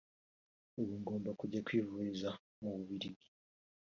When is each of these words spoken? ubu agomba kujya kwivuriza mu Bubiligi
ubu 0.79 0.91
agomba 0.99 1.29
kujya 1.39 1.59
kwivuriza 1.67 2.29
mu 2.59 2.69
Bubiligi 2.75 3.27